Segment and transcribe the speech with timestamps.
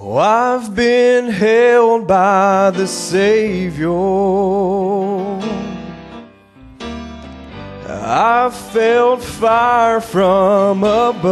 [0.00, 3.90] Oh, I've been held by the Savior.
[7.88, 11.24] I've felt fire from above.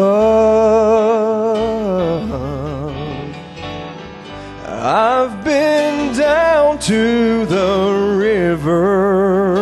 [4.67, 9.59] I've been down to the river,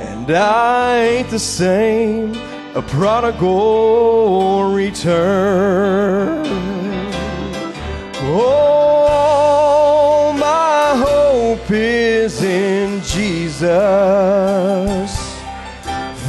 [0.00, 2.36] and I ain't the same.
[2.76, 6.81] A prodigal return.
[8.24, 13.68] Oh, my hope is in Jesus.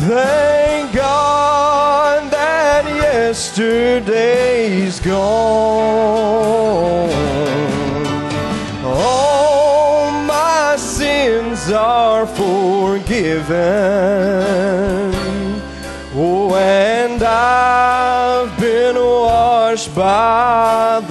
[0.08, 7.12] Thank God that yesterday's gone.
[8.84, 13.44] All my sins are forgiven.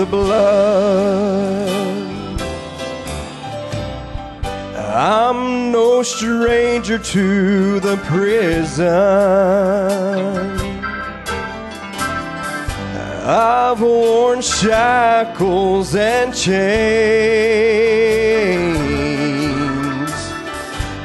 [0.02, 1.68] The blood.
[4.74, 8.88] I'm no stranger to the prison.
[13.24, 16.52] I've worn shackles and chains,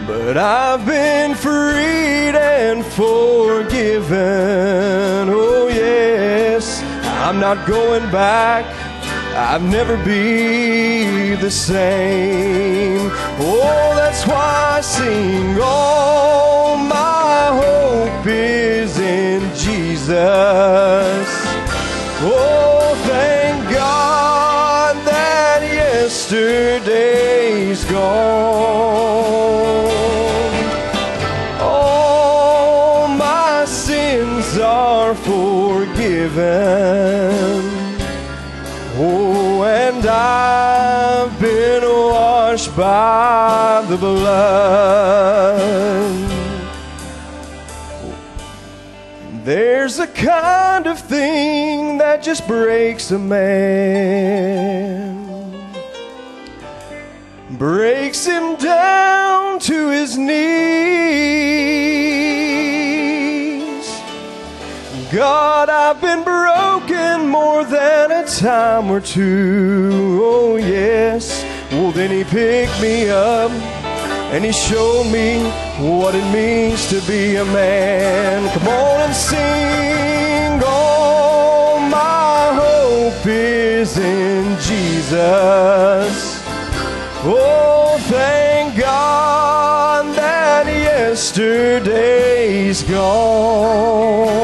[0.08, 4.18] but I've been freed and forgiven.
[5.30, 6.82] Oh, yes,
[7.26, 8.87] I'm not going back.
[9.38, 13.12] I've never be the same.
[13.40, 15.60] Oh, that's why I sing.
[15.62, 21.28] All my hope is in Jesus.
[22.20, 26.86] Oh, thank God that yesterday's
[27.86, 27.96] gone.
[31.62, 35.78] All my sins are forgiven.
[42.78, 45.58] By the blood.
[49.44, 53.96] There's a kind of thing that just breaks a man,
[57.58, 60.38] breaks him down to his knees.
[65.12, 70.20] God, I've been broken more than a time or two.
[70.22, 71.57] Oh, yes.
[71.72, 73.52] Well, then He picked me up
[74.32, 75.44] and He showed me
[75.80, 78.50] what it means to be a man.
[78.54, 80.62] Come on and sing.
[80.66, 85.14] All my hope is in Jesus.
[87.24, 94.38] Oh, thank God that yesterday's gone.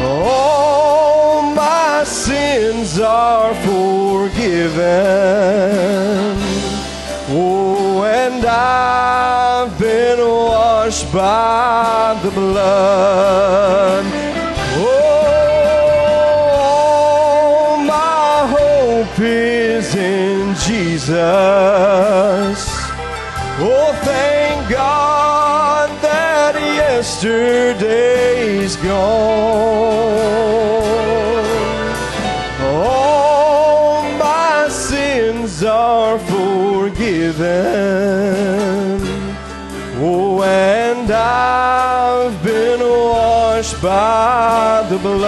[0.00, 3.54] All my sins are
[4.72, 6.36] forgiven.
[7.34, 14.04] Oh, and I've been washed by the blood.
[14.76, 14.92] Oh,
[17.86, 21.16] my hope is in Jesus.
[23.64, 30.01] Oh, thank God that yesterday's gone.
[37.32, 39.00] Forgiven.
[40.04, 45.22] Oh, and I've been washed by the blood.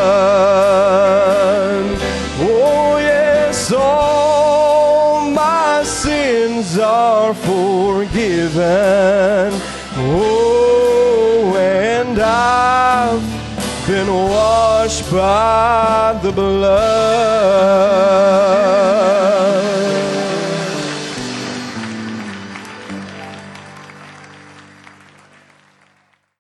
[2.40, 8.52] Oh, yes, all my sins are forgiven.
[9.96, 13.22] Oh, and I've
[13.86, 17.54] been washed by the blood.